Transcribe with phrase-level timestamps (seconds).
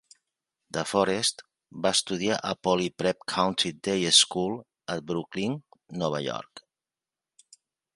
[0.77, 1.43] DeForest
[1.87, 4.59] va estudiar a Poly Prep Country Day School
[4.97, 5.59] a Brooklyn,
[6.05, 6.69] Nova York.